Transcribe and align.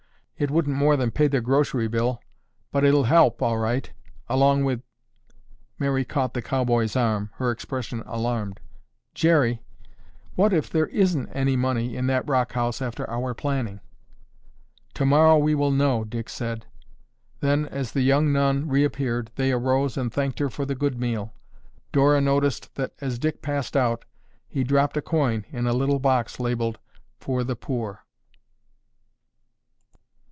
It 0.37 0.49
wouldn't 0.49 0.75
more 0.75 0.97
than 0.97 1.11
pay 1.11 1.27
their 1.27 1.39
grocery 1.41 1.87
bill 1.87 2.19
but 2.71 2.83
it'll 2.83 3.03
help 3.03 3.43
all 3.43 3.59
right, 3.59 3.91
along 4.27 4.63
with—" 4.63 4.81
Mary 5.77 6.03
caught 6.03 6.33
the 6.33 6.41
cowboy's 6.41 6.95
arm, 6.95 7.29
her 7.35 7.51
expression 7.51 8.01
alarmed. 8.07 8.59
"Jerry, 9.13 9.61
what 10.33 10.51
if 10.51 10.67
there 10.67 10.87
isn't 10.87 11.29
any 11.29 11.55
money 11.55 11.95
in 11.95 12.07
that 12.07 12.27
rock 12.27 12.53
house 12.53 12.81
after 12.81 13.07
our 13.07 13.35
planning?" 13.35 13.81
"Tomorrow 14.95 15.37
we 15.37 15.53
will 15.53 15.69
know," 15.69 16.03
Dick 16.03 16.27
said. 16.27 16.65
Then, 17.39 17.67
as 17.67 17.91
the 17.91 18.01
young 18.01 18.33
nun 18.33 18.67
reappeared, 18.67 19.29
they 19.35 19.51
arose 19.51 19.95
and 19.95 20.11
thanked 20.11 20.39
her 20.39 20.49
for 20.49 20.65
the 20.65 20.73
good 20.73 20.99
meal. 20.99 21.35
Dora 21.91 22.19
noticed 22.19 22.73
that 22.73 22.95
as 22.99 23.19
Dick 23.19 23.43
passed 23.43 23.77
out 23.77 24.05
he 24.47 24.63
dropped 24.63 24.97
a 24.97 25.03
coin 25.03 25.45
in 25.51 25.67
a 25.67 25.73
little 25.73 25.99
box 25.99 26.39
labeled, 26.39 26.79
FOR 27.19 27.43
THE 27.43 27.55
POOR. 27.55 28.03